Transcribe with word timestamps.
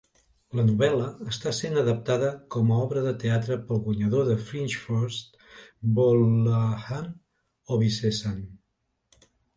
La 0.59 0.63
novel·la 0.67 1.07
està 1.31 1.51
sent 1.57 1.77
adaptada 1.81 2.31
com 2.55 2.71
a 2.71 2.79
obra 2.85 3.03
de 3.07 3.13
teatre 3.25 3.57
pel 3.67 3.83
guanyador 3.89 4.25
de 4.31 4.37
Fringe 4.47 4.81
First, 4.87 5.37
Gbolahan 5.91 7.13
Obisesan. 7.77 8.41